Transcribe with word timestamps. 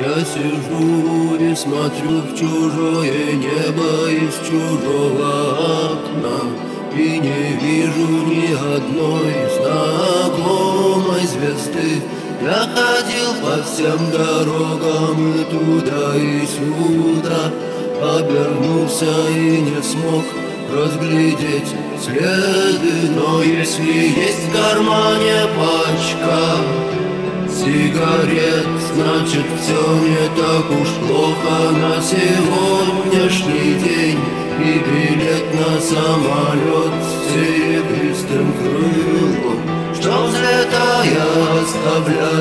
Я 0.00 0.24
сижу 0.24 1.36
и 1.36 1.54
смотрю 1.54 2.22
в 2.22 2.38
чужое 2.38 3.32
небо 3.34 4.08
из 4.10 4.34
чужого 4.46 5.92
окна 5.92 6.38
И 6.96 7.18
не 7.18 7.58
вижу 7.60 8.06
ни 8.26 8.52
одной 8.54 9.34
знакомой 9.56 11.26
звезды. 11.26 12.02
Я 12.40 12.66
ходил 12.74 13.34
по 13.42 13.62
всем 13.62 14.10
дорогам 14.10 15.34
и 15.34 15.44
туда 15.44 16.16
и 16.16 16.46
сюда 16.46 17.52
Обернулся 18.02 19.28
и 19.30 19.60
не 19.60 19.82
смог 19.82 20.24
разглядеть 20.74 21.74
следы. 22.02 23.10
Но 23.14 23.42
если 23.42 23.84
есть 23.84 24.48
в 24.48 24.52
кармане 24.52 25.46
пачка 25.56 26.56
сигарет 27.62 28.66
Значит, 28.94 29.46
все 29.60 29.82
не 30.04 30.24
так 30.36 30.66
уж 30.70 30.88
плохо. 31.06 31.70
На 31.70 32.00
сегодняшний 32.02 33.74
день 33.74 34.18
И 34.58 34.78
билет 34.78 35.46
на 35.54 35.80
самолет 35.80 36.94
с 37.02 37.32
серебристым 37.32 38.52
крылом. 38.54 39.60
Что 39.94 40.26
взлетая 40.26 41.26
оставляет 41.62 42.31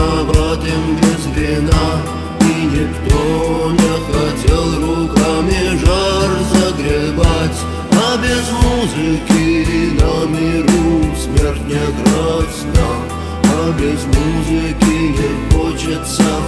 виноватым 0.00 0.96
без 0.96 1.26
вина 1.36 2.02
И 2.40 2.64
никто 2.66 3.70
не 3.72 3.94
хотел 4.12 4.64
руками 4.80 5.78
жар 5.78 6.30
загребать. 6.52 7.58
А 7.92 8.16
без 8.16 8.50
музыки 8.62 9.92
на 10.00 10.26
миру 10.26 11.14
смерть 11.16 11.66
не 11.66 11.86
красна 12.02 12.88
А 13.44 13.72
без 13.78 14.04
музыки 14.06 14.94
не 15.16 15.54
хочется 15.54 16.39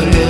Gloria. 0.00 0.29